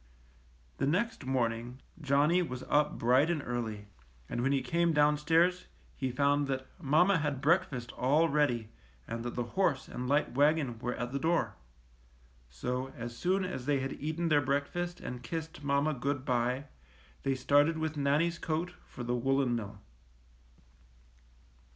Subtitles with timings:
[0.79, 3.85] The next morning Johnny was up bright and early,
[4.27, 8.69] and when he came downstairs he found that mamma had breakfast all ready
[9.07, 11.53] and that the horse and light wagon were at the door.
[12.49, 16.65] So, as soon as they had eaten their breakfast and kissed mamma good by,
[17.21, 19.81] they started with Nannie's coat for the woolen mill.